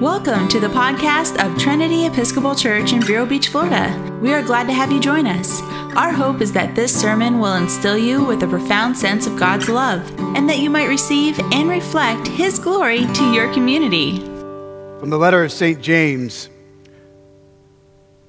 [0.00, 4.18] Welcome to the podcast of Trinity Episcopal Church in Vero Beach, Florida.
[4.22, 5.60] We are glad to have you join us.
[5.96, 9.68] Our hope is that this sermon will instill you with a profound sense of God's
[9.68, 14.20] love and that you might receive and reflect His glory to your community.
[15.00, 15.82] From the letter of St.
[15.82, 16.48] James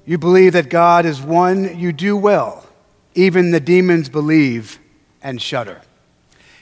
[0.04, 2.66] You believe that God is one, you do well.
[3.14, 4.80] Even the demons believe
[5.22, 5.82] and shudder.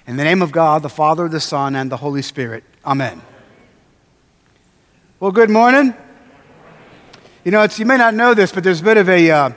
[0.07, 2.63] In the name of God, the Father, the Son, and the Holy Spirit.
[2.85, 3.23] Amen.
[5.21, 5.95] Well, good morning.
[7.45, 9.51] You know, you may not know this, but there's a bit of a, uh,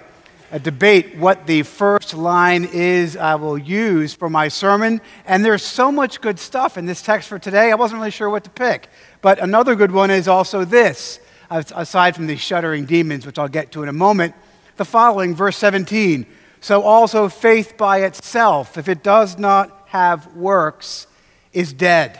[0.51, 5.01] a debate what the first line is I will use for my sermon.
[5.23, 8.27] And there's so much good stuff in this text for today, I wasn't really sure
[8.27, 8.87] what to pick.
[9.21, 11.19] But another good one is also this,
[11.51, 14.33] aside from the shuddering demons, which I'll get to in a moment.
[14.77, 16.25] The following, verse 17.
[16.59, 21.05] So also faith by itself, if it does not have works,
[21.53, 22.19] is dead.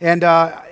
[0.00, 0.62] And uh,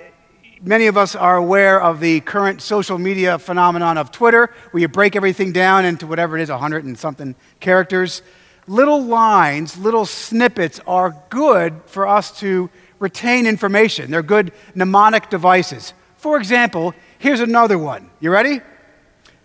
[0.63, 4.87] many of us are aware of the current social media phenomenon of Twitter, where you
[4.87, 8.21] break everything down into whatever it is, 100 and something characters.
[8.65, 12.69] Little lines, little snippets are good for us to
[12.99, 14.09] retain information.
[14.09, 15.93] They're good mnemonic devices.
[16.15, 18.09] For example, here's another one.
[18.21, 18.61] You ready?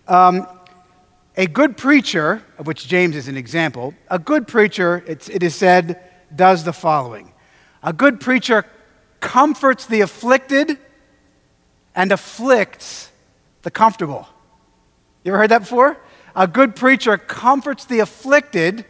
[0.06, 0.46] Um,
[1.36, 6.00] a good preacher, of which James is an example, a good preacher, it is said,
[6.34, 7.32] does the following
[7.82, 8.64] A good preacher
[9.20, 10.78] comforts the afflicted
[11.98, 13.10] and afflicts
[13.62, 14.28] the comfortable.
[15.24, 15.98] You ever heard that before?
[16.36, 18.84] A good preacher comforts the afflicted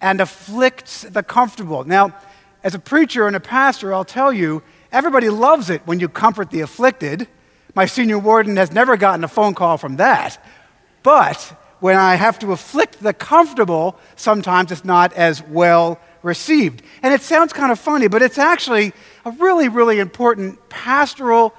[0.00, 1.84] and afflicts the comfortable.
[1.84, 2.12] Now,
[2.64, 6.50] as a preacher and a pastor, I'll tell you, everybody loves it when you comfort
[6.50, 7.28] the afflicted.
[7.76, 10.44] My senior warden has never gotten a phone call from that.
[11.04, 11.38] But
[11.78, 16.82] when I have to afflict the comfortable, sometimes it's not as well received.
[17.00, 18.92] And it sounds kind of funny, but it's actually
[19.24, 21.54] a really, really important pastoral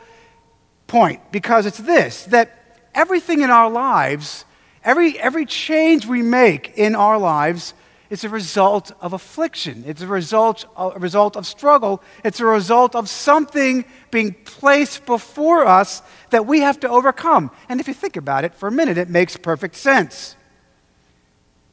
[0.91, 2.51] point because it's this that
[2.93, 4.43] everything in our lives,
[4.83, 7.73] every, every change we make in our lives,
[8.09, 9.85] is a result of affliction.
[9.87, 12.03] It's a result, a result of struggle.
[12.25, 16.01] It's a result of something being placed before us
[16.31, 17.51] that we have to overcome.
[17.69, 20.35] And if you think about it for a minute, it makes perfect sense.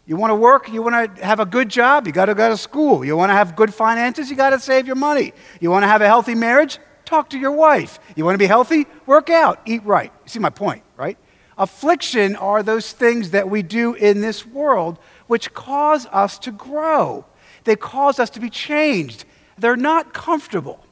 [0.07, 2.49] You want to work, you want to have a good job, you got to go
[2.49, 3.05] to school.
[3.05, 5.33] You want to have good finances, you got to save your money.
[5.61, 7.99] You want to have a healthy marriage, Talk to your wife.
[8.17, 8.87] You want to be healthy?
[9.07, 10.13] Work out, eat right.
[10.25, 11.17] You see my point, right?
[11.57, 17.25] Affliction are those things that we do in this world which cause us to grow.
[17.65, 19.25] They cause us to be changed.
[19.57, 20.85] They're not comfortable.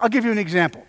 [0.00, 0.84] I'll give you an example.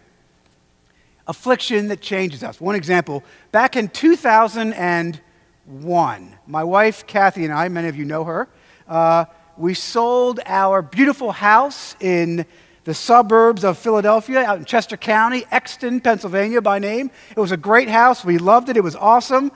[1.28, 2.60] Affliction that changes us.
[2.60, 8.48] One example, back in 2001, my wife Kathy and I, many of you know her,
[8.88, 9.26] uh,
[9.56, 12.48] we sold our beautiful house in
[12.84, 17.12] the suburbs of Philadelphia, out in Chester County, Exton, Pennsylvania by name.
[17.30, 18.26] It was a great house.
[18.26, 18.78] We loved it.
[18.78, 19.52] It was awesome.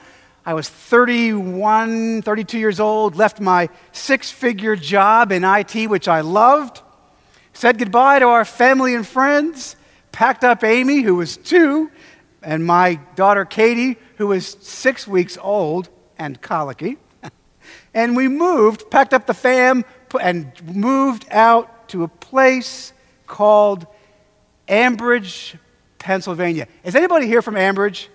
[0.45, 6.21] I was 31, 32 years old, left my six figure job in IT, which I
[6.21, 6.81] loved,
[7.53, 9.75] said goodbye to our family and friends,
[10.11, 11.89] packed up Amy, who was two,
[12.43, 16.97] and my daughter Katie, who was six weeks old and colicky.
[17.95, 19.83] and we moved, packed up the fam,
[20.21, 22.93] and moved out to a place
[23.27, 23.87] called
[24.67, 25.57] Ambridge,
[25.99, 26.67] Pennsylvania.
[26.83, 28.07] Is anybody here from Ambridge?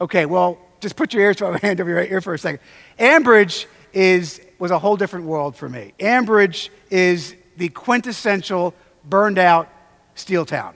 [0.00, 2.60] Okay, well, just put your ears, to hand over your ear for a second.
[2.98, 5.92] Ambridge is, was a whole different world for me.
[6.00, 8.74] Ambridge is the quintessential
[9.04, 9.68] burned out
[10.14, 10.74] steel town.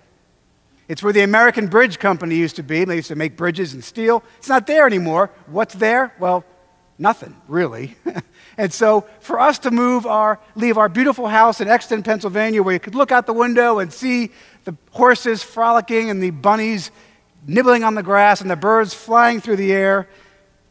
[0.89, 2.85] It's where the American Bridge Company used to be.
[2.85, 4.23] They used to make bridges and steel.
[4.39, 5.31] It's not there anymore.
[5.47, 6.15] What's there?
[6.19, 6.45] Well,
[6.99, 7.97] nothing, really.
[8.59, 12.75] And so, for us to move our, leave our beautiful house in Exton, Pennsylvania, where
[12.75, 14.33] you could look out the window and see
[14.65, 16.91] the horses frolicking and the bunnies
[17.47, 20.09] nibbling on the grass and the birds flying through the air,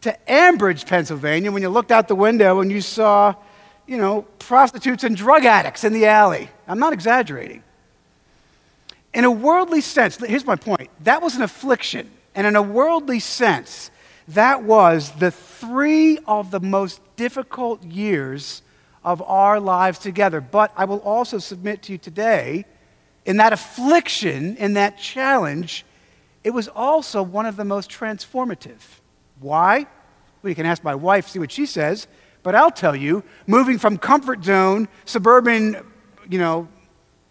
[0.01, 3.33] to Ambridge, Pennsylvania, when you looked out the window and you saw,
[3.87, 6.49] you know, prostitutes and drug addicts in the alley.
[6.67, 7.63] I'm not exaggerating.
[9.13, 12.12] In a worldly sense, here's my point that was an affliction.
[12.35, 13.89] And in a worldly sense,
[14.29, 18.62] that was the three of the most difficult years
[19.03, 20.41] of our lives together.
[20.41, 22.65] But I will also submit to you today,
[23.25, 25.85] in that affliction, in that challenge,
[26.44, 28.79] it was also one of the most transformative.
[29.39, 29.85] Why?
[30.41, 32.07] Well, you can ask my wife, see what she says.
[32.44, 35.85] But I'll tell you, moving from comfort zone, suburban,
[36.29, 36.69] you know,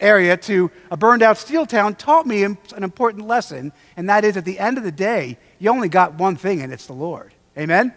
[0.01, 4.37] area to a burned out steel town taught me an important lesson, and that is
[4.37, 7.35] at the end of the day, you only got one thing, and it's the Lord.
[7.57, 7.95] Amen?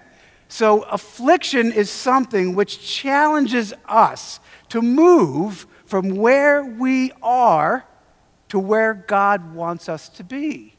[0.48, 7.86] So, affliction is something which challenges us to move from where we are
[8.50, 10.75] to where God wants us to be.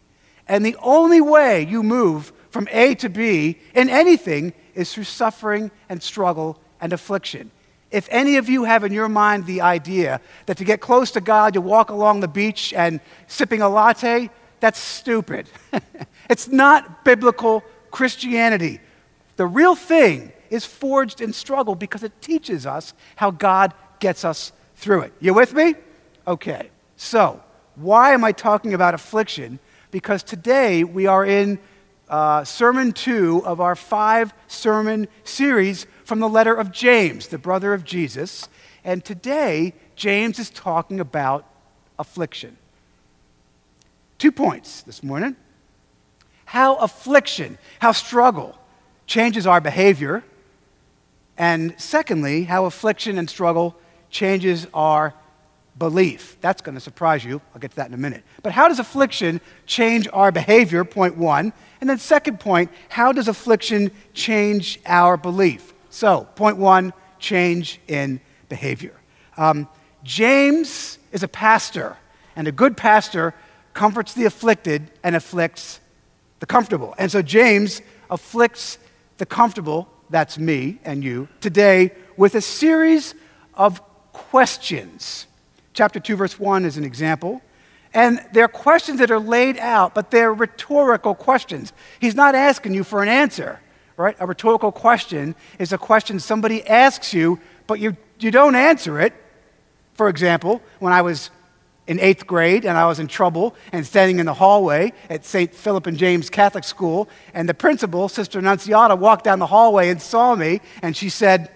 [0.46, 5.70] And the only way you move from A to B in anything is through suffering
[5.88, 7.52] and struggle and affliction.
[7.90, 11.20] If any of you have in your mind the idea that to get close to
[11.20, 15.48] God, you walk along the beach and sipping a latte, that's stupid.
[16.30, 18.80] it's not biblical Christianity.
[19.36, 24.52] The real thing is forged in struggle because it teaches us how God gets us
[24.76, 25.12] through it.
[25.20, 25.74] You with me?
[26.26, 26.70] Okay.
[26.96, 27.42] So,
[27.76, 29.58] why am I talking about affliction?
[29.90, 31.58] Because today we are in
[32.08, 37.72] uh, sermon two of our five sermon series from the letter of James, the brother
[37.72, 38.48] of Jesus.
[38.82, 41.46] And today, James is talking about
[42.00, 42.56] affliction.
[44.18, 45.36] Two points this morning
[46.46, 48.58] how affliction, how struggle
[49.06, 50.24] changes our behavior.
[51.38, 53.76] And secondly, how affliction and struggle
[54.10, 55.14] changes our
[55.78, 56.36] belief.
[56.40, 57.40] That's going to surprise you.
[57.54, 58.24] I'll get to that in a minute.
[58.42, 60.84] But how does affliction change our behavior?
[60.84, 61.52] Point one.
[61.80, 65.72] And then, second point, how does affliction change our belief?
[65.90, 68.94] So, point one change in behavior.
[69.36, 69.68] Um,
[70.04, 71.96] James is a pastor,
[72.36, 73.34] and a good pastor
[73.74, 75.80] comforts the afflicted and afflicts
[76.38, 76.94] the comfortable.
[76.96, 78.78] And so, James afflicts
[79.18, 83.14] the comfortable, that's me and you, today with a series
[83.54, 83.82] of
[84.12, 85.26] questions.
[85.74, 87.42] Chapter 2, verse 1 is an example.
[87.92, 91.72] And they're questions that are laid out, but they're rhetorical questions.
[91.98, 93.60] He's not asking you for an answer
[94.00, 94.16] right?
[94.18, 99.12] A rhetorical question is a question somebody asks you, but you, you don't answer it.
[99.94, 101.30] For example, when I was
[101.86, 105.54] in eighth grade and I was in trouble and standing in the hallway at St.
[105.54, 110.00] Philip and James Catholic School, and the principal, Sister Annunciata, walked down the hallway and
[110.00, 111.50] saw me, and she said,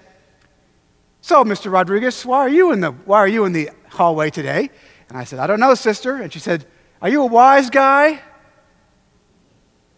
[1.21, 1.73] So, Mr.
[1.73, 4.71] Rodriguez, why are you in the, why are you in the hallway today?
[5.09, 6.17] And I said, I don't know, sister.
[6.17, 6.67] And she said,
[7.01, 8.21] Are you a wise guy?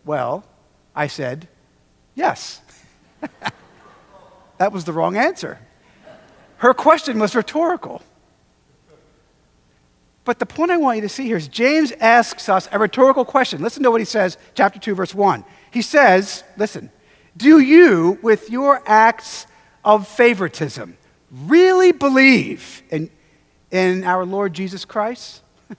[0.04, 0.44] Well,
[0.94, 1.49] I said,
[2.16, 2.60] Yes.
[4.58, 5.60] that was the wrong answer.
[6.56, 8.02] Her question was rhetorical.
[10.24, 13.24] But the point I want you to see here is James asks us a rhetorical
[13.24, 13.62] question.
[13.62, 15.44] Listen to what he says, chapter 2, verse 1.
[15.70, 16.90] He says, Listen,
[17.36, 19.46] do you, with your acts
[19.84, 20.96] of favoritism,
[21.30, 23.08] really believe in,
[23.70, 25.42] in our Lord Jesus Christ?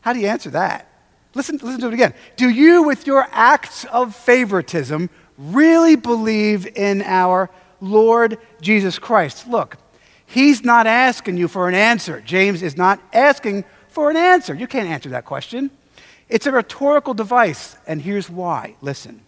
[0.00, 0.90] How do you answer that?
[1.34, 2.14] Listen, listen to it again.
[2.36, 7.50] Do you, with your acts of favoritism, really believe in our
[7.80, 9.46] Lord Jesus Christ.
[9.46, 9.76] Look,
[10.24, 12.20] he's not asking you for an answer.
[12.20, 14.54] James is not asking for an answer.
[14.54, 15.70] You can't answer that question.
[16.28, 18.76] It's a rhetorical device, and here's why.
[18.80, 19.22] Listen.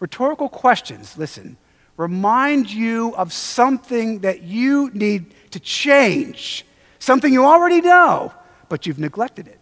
[0.00, 1.56] Rhetorical questions, listen,
[1.96, 6.66] remind you of something that you need to change,
[6.98, 8.32] something you already know,
[8.68, 9.60] but you've neglected it.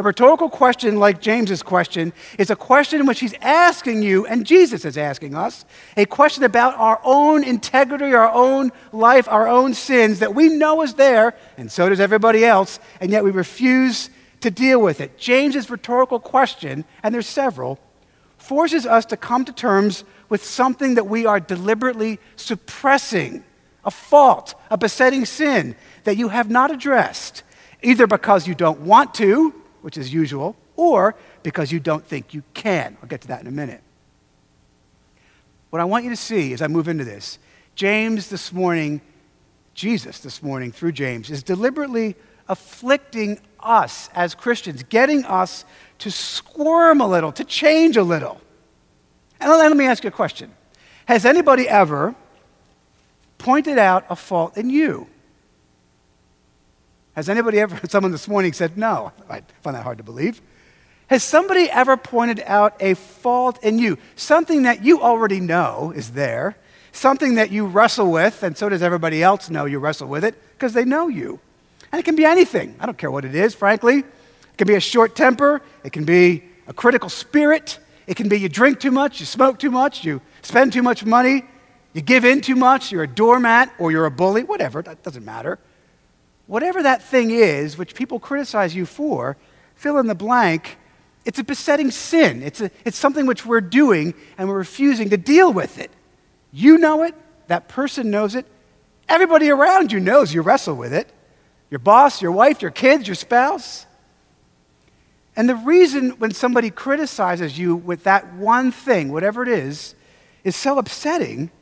[0.00, 4.46] A rhetorical question like James's question is a question in which he's asking you, and
[4.46, 9.74] Jesus is asking us, a question about our own integrity, our own life, our own
[9.74, 14.08] sins that we know is there, and so does everybody else, and yet we refuse
[14.40, 15.18] to deal with it.
[15.18, 17.78] James's rhetorical question, and there's several,
[18.38, 23.44] forces us to come to terms with something that we are deliberately suppressing
[23.84, 27.42] a fault, a besetting sin that you have not addressed,
[27.82, 32.42] either because you don't want to which is usual, or because you don't think you
[32.54, 32.96] can.
[33.02, 33.82] I'll get to that in a minute.
[35.70, 37.38] What I want you to see as I move into this,
[37.74, 39.00] James this morning,
[39.74, 42.16] Jesus this morning through James, is deliberately
[42.48, 45.64] afflicting us as Christians, getting us
[45.98, 48.40] to squirm a little, to change a little.
[49.40, 50.52] And let me ask you a question
[51.06, 52.14] Has anybody ever
[53.38, 55.06] pointed out a fault in you?
[57.14, 59.12] Has anybody ever, someone this morning said no?
[59.28, 60.40] I find that hard to believe.
[61.08, 63.98] Has somebody ever pointed out a fault in you?
[64.14, 66.56] Something that you already know is there,
[66.92, 70.36] something that you wrestle with, and so does everybody else know you wrestle with it
[70.52, 71.40] because they know you.
[71.90, 72.76] And it can be anything.
[72.78, 73.98] I don't care what it is, frankly.
[73.98, 78.38] It can be a short temper, it can be a critical spirit, it can be
[78.38, 81.42] you drink too much, you smoke too much, you spend too much money,
[81.92, 85.24] you give in too much, you're a doormat, or you're a bully, whatever, that doesn't
[85.24, 85.58] matter
[86.50, 89.36] whatever that thing is, which people criticize you for,
[89.76, 90.78] fill in the blank,
[91.24, 92.42] it's a besetting sin.
[92.42, 95.92] It's, a, it's something which we're doing and we're refusing to deal with it.
[96.52, 97.14] You know it,
[97.46, 98.46] that person knows it,
[99.08, 101.12] everybody around you knows you wrestle with it
[101.70, 103.86] your boss, your wife, your kids, your spouse.
[105.36, 109.94] And the reason when somebody criticizes you with that one thing, whatever it is,
[110.42, 111.52] is so upsetting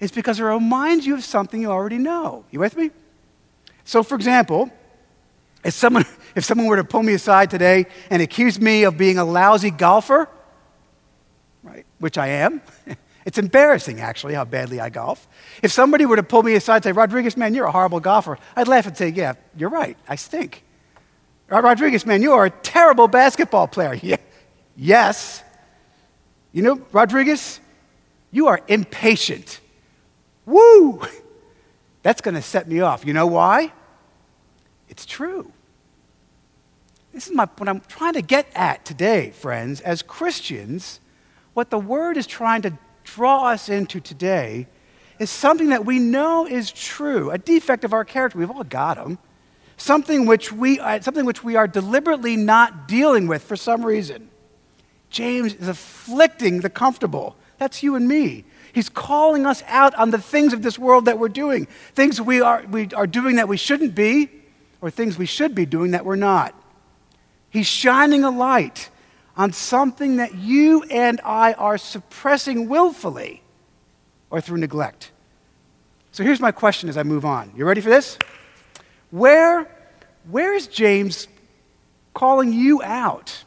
[0.00, 2.44] is because it reminds you of something you already know.
[2.50, 2.90] You with me?
[3.84, 4.70] So, for example,
[5.64, 9.18] If someone, if someone were to pull me aside today and accuse me of being
[9.18, 10.28] a lousy golfer,
[11.62, 12.60] right, which I am,
[13.24, 15.28] it's embarrassing actually how badly I golf.
[15.62, 18.38] If somebody were to pull me aside and say, Rodriguez, man, you're a horrible golfer,
[18.56, 20.64] I'd laugh and say, yeah, you're right, I stink.
[21.48, 23.94] Rodriguez, man, you are a terrible basketball player.
[24.02, 24.16] Yeah.
[24.74, 25.42] Yes.
[26.52, 27.60] You know, Rodriguez,
[28.30, 29.60] you are impatient.
[30.46, 31.02] Woo!
[32.02, 33.06] That's going to set me off.
[33.06, 33.72] You know why?
[34.88, 35.52] It's true.
[37.12, 39.80] This is my, what I'm trying to get at today, friends.
[39.80, 41.00] As Christians,
[41.54, 44.66] what the Word is trying to draw us into today
[45.18, 48.38] is something that we know is true, a defect of our character.
[48.38, 49.18] We've all got them.
[49.76, 54.30] Something which we, uh, something which we are deliberately not dealing with for some reason.
[55.10, 57.36] James is afflicting the comfortable.
[57.58, 58.44] That's you and me.
[58.72, 62.40] He's calling us out on the things of this world that we're doing, things we
[62.40, 64.30] are, we are doing that we shouldn't be,
[64.80, 66.54] or things we should be doing that we're not.
[67.50, 68.88] He's shining a light
[69.36, 73.42] on something that you and I are suppressing willfully
[74.30, 75.10] or through neglect.
[76.12, 77.52] So here's my question as I move on.
[77.56, 78.18] You ready for this?
[79.10, 79.70] Where,
[80.30, 81.28] where is James
[82.14, 83.44] calling you out?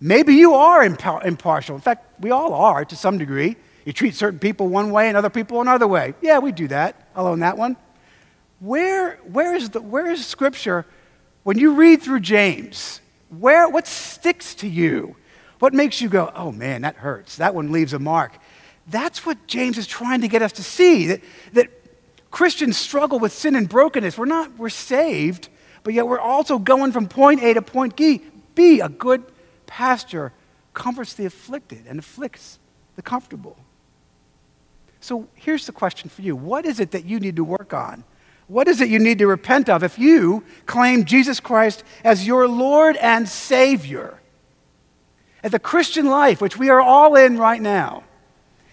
[0.00, 1.74] Maybe you are impartial.
[1.74, 3.56] In fact, we all are to some degree.
[3.88, 6.12] You treat certain people one way and other people another way.
[6.20, 7.08] Yeah, we do that.
[7.16, 7.74] I'll own that one.
[8.60, 10.84] Where, where, is, the, where is Scripture,
[11.42, 15.16] when you read through James, where, what sticks to you?
[15.58, 17.36] What makes you go, oh man, that hurts?
[17.36, 18.36] That one leaves a mark.
[18.88, 21.22] That's what James is trying to get us to see that,
[21.54, 21.68] that
[22.30, 24.18] Christians struggle with sin and brokenness.
[24.18, 25.48] We're not, we're saved,
[25.82, 28.20] but yet we're also going from point A to point B.
[28.54, 29.24] B, a good
[29.64, 30.34] pastor
[30.74, 32.58] comforts the afflicted and afflicts
[32.94, 33.56] the comfortable.
[35.00, 38.04] So here's the question for you What is it that you need to work on?
[38.48, 42.48] What is it you need to repent of if you claim Jesus Christ as your
[42.48, 44.20] Lord and Savior?
[45.42, 48.04] And the Christian life, which we are all in right now,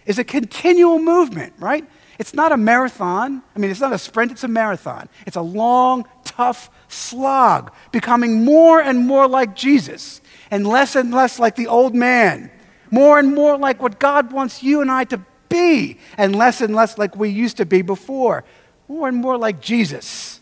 [0.05, 1.86] is a continual movement, right?
[2.17, 3.44] It's not a marathon.
[3.55, 5.10] I mean, it's not a sprint, it's a marathon.
[5.27, 11.38] It's a long, tough slog, becoming more and more like Jesus and less and less
[11.38, 12.50] like the old man,
[12.91, 16.75] more and more like what God wants you and I to be, and less and
[16.75, 18.44] less like we used to be before,
[18.88, 20.40] more and more like Jesus.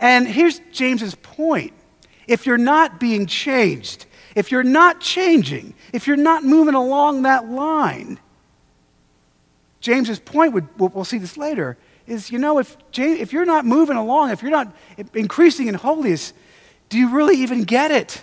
[0.00, 1.72] And here's James's point.
[2.26, 7.48] If you're not being changed, if you're not changing, if you're not moving along that
[7.48, 8.18] line,
[9.80, 13.64] James's point would, we'll see this later, is you know, if, James, if you're not
[13.64, 14.74] moving along, if you're not
[15.14, 16.32] increasing in holiness,
[16.88, 18.22] do you really even get it?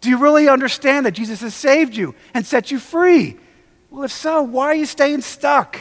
[0.00, 3.36] Do you really understand that Jesus has saved you and set you free?
[3.90, 5.80] Well, if so, why are you staying stuck?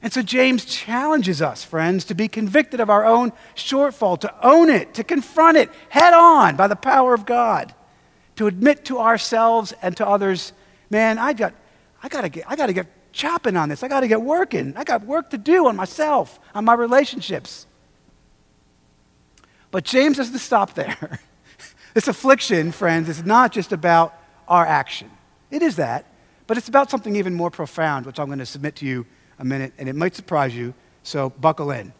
[0.00, 4.68] And so James challenges us, friends, to be convicted of our own shortfall, to own
[4.68, 7.74] it, to confront it head on by the power of God,
[8.36, 10.52] to admit to ourselves and to others,
[10.90, 11.54] man, I got,
[12.02, 13.82] I gotta get, I gotta get chopping on this.
[13.82, 14.74] I gotta get working.
[14.76, 17.66] I got work to do on myself, on my relationships.
[19.70, 21.20] But James doesn't stop there.
[21.94, 24.14] this affliction, friends, is not just about
[24.48, 25.10] our action.
[25.50, 26.06] It is that,
[26.52, 29.06] but it's about something even more profound, which I'm going to submit to you
[29.38, 31.94] a minute, and it might surprise you, so buckle in.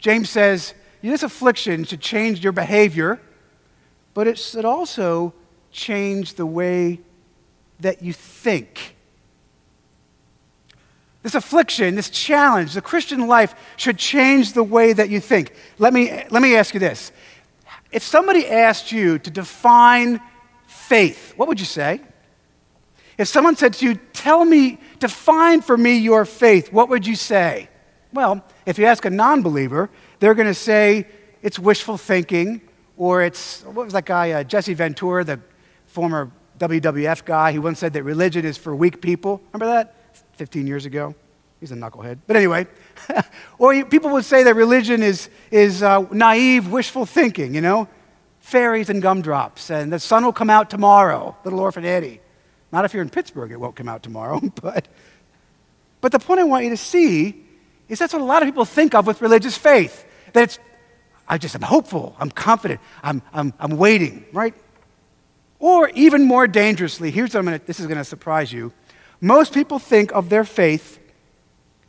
[0.00, 3.20] James says, This affliction should change your behavior,
[4.12, 5.34] but it should also
[5.70, 6.98] change the way
[7.78, 8.96] that you think.
[11.22, 15.54] This affliction, this challenge, the Christian life should change the way that you think.
[15.78, 17.12] Let me, let me ask you this.
[17.92, 20.20] If somebody asked you to define
[20.66, 22.00] faith, what would you say?
[23.18, 27.14] If someone said to you, Tell me, define for me your faith, what would you
[27.14, 27.68] say?
[28.12, 31.06] Well, if you ask a non believer, they're going to say
[31.42, 32.60] it's wishful thinking,
[32.96, 35.38] or it's, what was that guy, uh, Jesse Ventura, the
[35.86, 39.40] former WWF guy, he once said that religion is for weak people.
[39.52, 39.94] Remember that?
[40.32, 41.14] 15 years ago.
[41.60, 42.18] He's a knucklehead.
[42.26, 42.66] But anyway,
[43.58, 47.88] or people would say that religion is, is uh, naive, wishful thinking, you know?
[48.40, 52.20] Fairies and gumdrops, and the sun will come out tomorrow, little orphan Annie.
[52.72, 54.40] Not if you're in Pittsburgh, it won't come out tomorrow.
[54.62, 54.88] But,
[56.00, 57.44] but the point I want you to see
[57.88, 60.04] is that's what a lot of people think of with religious faith.
[60.32, 60.58] That it's,
[61.28, 64.54] I just, I'm hopeful, I'm confident, I'm, I'm, I'm waiting, right?
[65.58, 68.72] Or even more dangerously, here's what I'm gonna, this is going to surprise you.
[69.20, 70.98] Most people think of their faith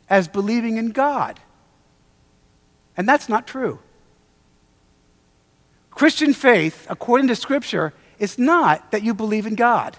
[0.08, 1.38] as believing in God.
[2.96, 3.78] And that's not true.
[5.90, 9.96] Christian faith, according to Scripture, is not that you believe in God.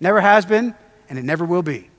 [0.00, 0.74] Never has been,
[1.08, 1.90] and it never will be.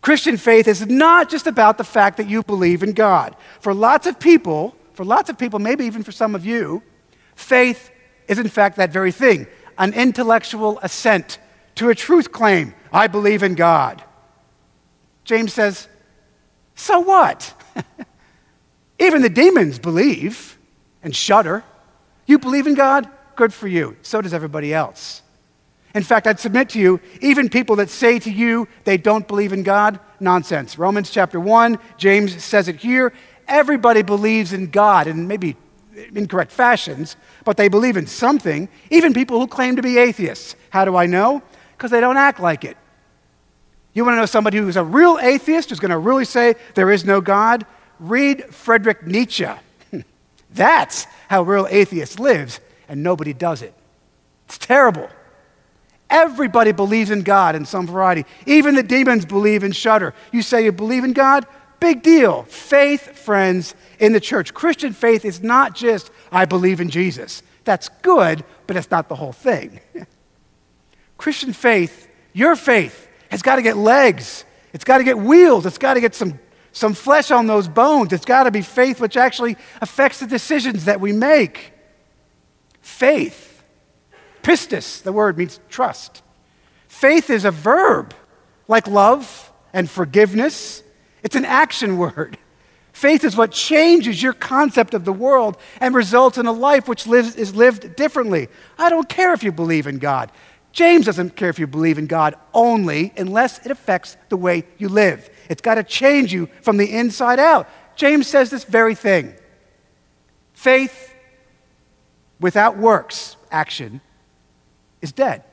[0.00, 3.36] Christian faith is not just about the fact that you believe in God.
[3.60, 6.82] For lots of people, for lots of people, maybe even for some of you,
[7.34, 7.90] Faith
[8.28, 9.46] is, in fact, that very thing
[9.78, 11.38] an intellectual assent
[11.74, 14.04] to a truth claim I believe in God.
[15.24, 15.88] James says,
[16.74, 17.54] So what?
[18.98, 20.58] Even the demons believe
[21.02, 21.64] and shudder.
[22.26, 23.08] You believe in God?
[23.34, 23.96] Good for you.
[24.02, 25.22] So does everybody else.
[25.94, 29.52] In fact, I'd submit to you, even people that say to you they don't believe
[29.52, 30.78] in God, nonsense.
[30.78, 33.12] Romans chapter 1, James says it here.
[33.46, 35.56] Everybody believes in God in maybe
[36.14, 40.56] incorrect fashions, but they believe in something, even people who claim to be atheists.
[40.70, 41.42] How do I know?
[41.76, 42.76] Because they don't act like it.
[43.92, 46.90] You want to know somebody who's a real atheist, who's going to really say there
[46.90, 47.66] is no God?
[47.98, 49.46] Read Friedrich Nietzsche.
[50.50, 53.74] That's how real atheist lives, and nobody does it.
[54.46, 55.10] It's terrible.
[56.12, 58.26] Everybody believes in God in some variety.
[58.44, 60.12] Even the demons believe and shudder.
[60.30, 61.46] You say you believe in God?
[61.80, 62.42] Big deal.
[62.42, 64.52] Faith, friends, in the church.
[64.52, 67.42] Christian faith is not just, I believe in Jesus.
[67.64, 69.80] That's good, but it's not the whole thing.
[71.16, 74.44] Christian faith, your faith, has got to get legs.
[74.74, 75.64] It's got to get wheels.
[75.64, 76.38] It's got to get some,
[76.72, 78.12] some flesh on those bones.
[78.12, 81.72] It's got to be faith which actually affects the decisions that we make.
[82.82, 83.51] Faith
[84.42, 86.22] Pistis, the word means trust.
[86.88, 88.14] Faith is a verb,
[88.68, 90.82] like love and forgiveness.
[91.22, 92.38] It's an action word.
[92.92, 97.06] Faith is what changes your concept of the world and results in a life which
[97.06, 98.48] lives, is lived differently.
[98.78, 100.30] I don't care if you believe in God.
[100.72, 104.88] James doesn't care if you believe in God only unless it affects the way you
[104.88, 105.28] live.
[105.48, 107.68] It's got to change you from the inside out.
[107.96, 109.34] James says this very thing
[110.54, 111.14] faith
[112.40, 114.00] without works, action,
[115.02, 115.44] is dead.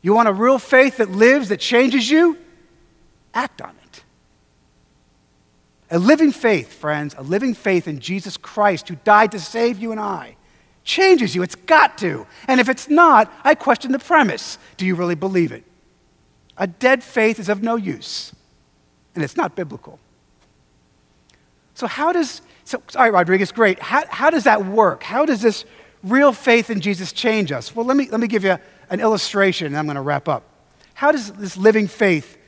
[0.00, 2.38] You want a real faith that lives, that changes you?
[3.34, 4.04] Act on it.
[5.90, 9.90] A living faith, friends, a living faith in Jesus Christ who died to save you
[9.92, 10.36] and I,
[10.84, 11.42] changes you.
[11.42, 12.26] It's got to.
[12.48, 14.58] And if it's not, I question the premise.
[14.76, 15.64] Do you really believe it?
[16.56, 18.32] A dead faith is of no use,
[19.14, 19.98] and it's not biblical.
[21.74, 23.80] So, how does, so, sorry, Rodriguez, great.
[23.80, 25.02] How, how does that work?
[25.02, 25.64] How does this
[26.04, 27.74] real faith in Jesus change us?
[27.74, 28.58] Well, let me, let me give you
[28.90, 30.44] an illustration, and I'm going to wrap up.
[30.92, 32.38] How does this living faith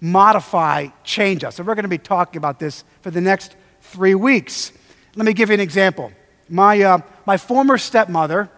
[0.00, 1.58] modify, change us?
[1.58, 4.72] And we're going to be talking about this for the next three weeks.
[5.14, 6.12] Let me give you an example.
[6.48, 8.50] My, uh, my former stepmother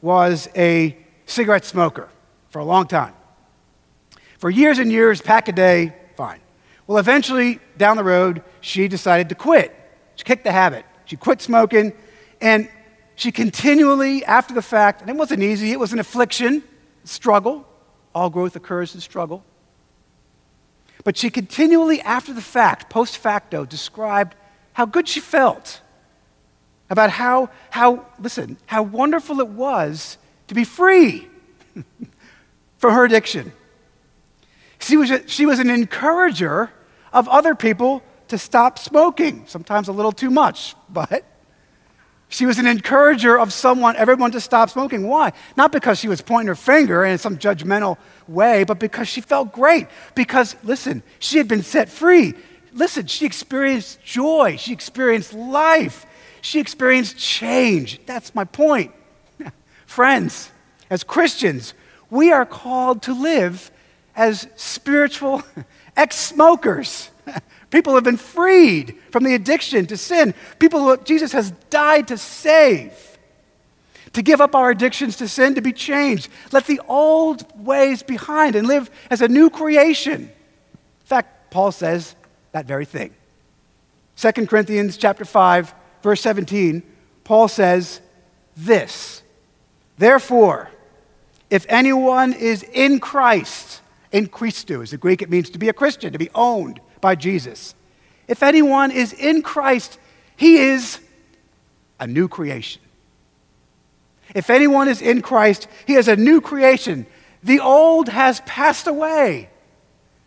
[0.00, 2.08] was a cigarette smoker
[2.48, 3.12] for a long time.
[4.38, 6.40] For years and years, pack a day, fine.
[6.86, 9.74] Well, eventually, down the road, she decided to quit.
[10.14, 10.84] She kicked the habit.
[11.04, 11.92] She quit smoking,
[12.40, 12.68] and
[13.16, 16.62] she continually, after the fact, and it wasn't easy, it was an affliction,
[17.04, 17.66] struggle.
[18.14, 19.42] All growth occurs in struggle.
[21.02, 24.36] But she continually, after the fact, post facto, described
[24.74, 25.80] how good she felt,
[26.90, 31.26] about how, how listen, how wonderful it was to be free
[32.76, 33.52] from her addiction.
[34.78, 36.70] She was, a, she was an encourager
[37.14, 41.24] of other people to stop smoking, sometimes a little too much, but
[42.28, 45.06] she was an encourager of someone, everyone to stop smoking.
[45.06, 45.32] Why?
[45.56, 49.52] Not because she was pointing her finger in some judgmental way, but because she felt
[49.52, 49.86] great.
[50.14, 52.34] Because, listen, she had been set free.
[52.72, 54.56] Listen, she experienced joy.
[54.58, 56.04] She experienced life.
[56.42, 58.00] She experienced change.
[58.06, 58.92] That's my point.
[59.86, 60.50] Friends,
[60.90, 61.74] as Christians,
[62.10, 63.70] we are called to live
[64.16, 65.42] as spiritual
[65.96, 67.10] ex smokers.
[67.70, 70.34] People have been freed from the addiction to sin.
[70.58, 73.18] People who Jesus has died to save.
[74.12, 76.28] To give up our addictions to sin, to be changed.
[76.52, 80.22] Let the old ways behind and live as a new creation.
[80.22, 80.30] In
[81.04, 82.14] fact, Paul says
[82.52, 83.14] that very thing.
[84.16, 86.82] 2 Corinthians chapter 5, verse 17,
[87.24, 88.00] Paul says
[88.56, 89.22] this.
[89.98, 90.70] Therefore,
[91.50, 95.72] if anyone is in Christ, in Christou is the Greek, it means to be a
[95.72, 97.76] Christian, to be owned, by Jesus.
[98.26, 99.96] If anyone is in Christ,
[100.34, 100.98] he is
[102.00, 102.82] a new creation.
[104.34, 107.06] If anyone is in Christ, he is a new creation.
[107.44, 109.50] The old has passed away.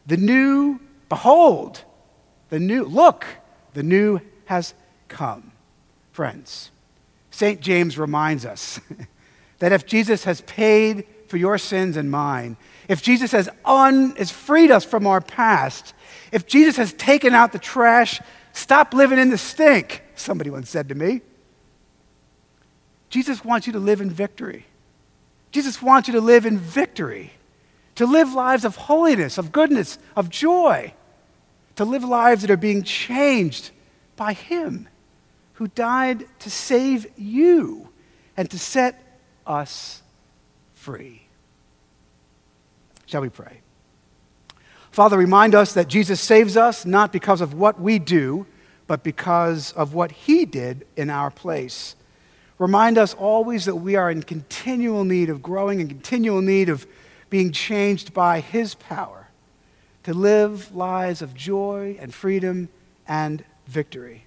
[0.08, 1.84] The new, behold,
[2.48, 3.26] the new, look,
[3.74, 4.74] the new has
[5.10, 5.52] come.
[6.13, 6.72] Friends,
[7.30, 7.60] St.
[7.60, 8.80] James reminds us
[9.60, 12.56] that if Jesus has paid for your sins and mine,
[12.89, 15.93] if Jesus has, un, has freed us from our past,
[16.34, 18.19] if Jesus has taken out the trash,
[18.52, 21.21] stop living in the stink, somebody once said to me.
[23.10, 24.65] Jesus wants you to live in victory.
[25.52, 27.32] Jesus wants you to live in victory,
[27.95, 30.93] to live lives of holiness, of goodness, of joy,
[31.75, 33.69] to live lives that are being changed
[34.15, 34.89] by Him
[35.54, 37.89] who died to save you
[38.36, 40.02] and to set us
[40.73, 41.29] free.
[43.10, 43.62] Shall we pray?
[44.91, 48.45] Father, remind us that Jesus saves us not because of what we do,
[48.86, 51.95] but because of what he did in our place.
[52.60, 56.86] Remind us always that we are in continual need of growing and continual need of
[57.32, 59.30] being changed by his power
[60.04, 62.69] to live lives of joy and freedom
[63.08, 64.26] and victory.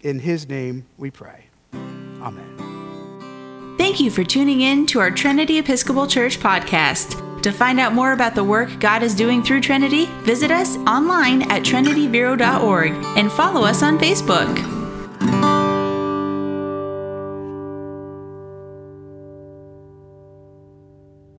[0.00, 1.48] In his name we pray.
[1.74, 3.76] Amen.
[3.76, 7.29] Thank you for tuning in to our Trinity Episcopal Church podcast.
[7.42, 11.42] To find out more about the work God is doing through Trinity, visit us online
[11.50, 14.79] at trinityvero.org and follow us on Facebook.